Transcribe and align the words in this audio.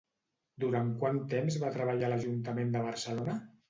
Durant 0.63 0.89
quant 1.03 1.21
temps 1.35 1.61
va 1.67 1.71
treballar 1.79 2.11
a 2.11 2.13
l'Ajuntament 2.17 2.77
de 2.77 2.87
Barcelona? 2.91 3.43